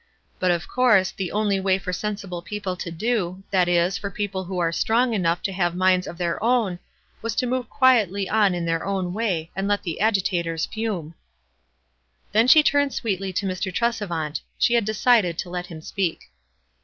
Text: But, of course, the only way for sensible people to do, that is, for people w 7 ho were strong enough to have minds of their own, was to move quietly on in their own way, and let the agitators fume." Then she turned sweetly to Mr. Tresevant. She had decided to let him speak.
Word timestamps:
But, 0.39 0.49
of 0.49 0.67
course, 0.67 1.11
the 1.11 1.31
only 1.31 1.59
way 1.59 1.77
for 1.77 1.93
sensible 1.93 2.41
people 2.41 2.75
to 2.75 2.89
do, 2.89 3.43
that 3.51 3.67
is, 3.67 3.99
for 3.99 4.09
people 4.09 4.41
w 4.45 4.55
7 4.55 4.55
ho 4.55 4.57
were 4.57 4.71
strong 4.71 5.13
enough 5.13 5.43
to 5.43 5.51
have 5.51 5.75
minds 5.75 6.07
of 6.07 6.17
their 6.17 6.43
own, 6.43 6.79
was 7.21 7.35
to 7.35 7.45
move 7.45 7.69
quietly 7.69 8.27
on 8.27 8.55
in 8.55 8.65
their 8.65 8.83
own 8.83 9.13
way, 9.13 9.51
and 9.55 9.67
let 9.67 9.83
the 9.83 9.99
agitators 10.01 10.65
fume." 10.65 11.13
Then 12.31 12.47
she 12.47 12.63
turned 12.63 12.95
sweetly 12.95 13.31
to 13.31 13.45
Mr. 13.45 13.71
Tresevant. 13.71 14.41
She 14.57 14.73
had 14.73 14.85
decided 14.85 15.37
to 15.37 15.51
let 15.51 15.67
him 15.67 15.81
speak. 15.81 16.31